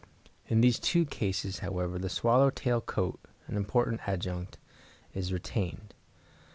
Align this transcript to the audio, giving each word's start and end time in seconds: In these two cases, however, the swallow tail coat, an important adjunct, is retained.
In 0.47 0.61
these 0.61 0.79
two 0.79 1.05
cases, 1.05 1.59
however, 1.59 1.99
the 1.99 2.09
swallow 2.09 2.49
tail 2.49 2.81
coat, 2.81 3.19
an 3.45 3.55
important 3.55 4.07
adjunct, 4.09 4.57
is 5.13 5.31
retained. 5.31 5.93